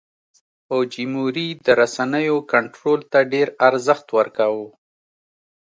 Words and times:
فوجیموري 0.65 1.47
د 1.65 1.67
رسنیو 1.81 2.37
کنټرول 2.53 2.99
ته 3.11 3.19
ډېر 3.33 3.47
ارزښت 3.67 4.07
ورکاوه. 4.17 4.65